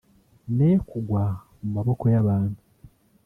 ne 0.57 0.69
kugwa 0.89 1.23
mu 1.59 1.69
maboko 1.75 2.03
y'abantu 2.13 2.59